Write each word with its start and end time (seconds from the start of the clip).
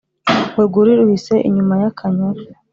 urwuri 0.59 0.91
ruhise 0.99 1.35
inyuma 1.47 1.73
y' 1.81 1.87
akanyaru 1.89 2.41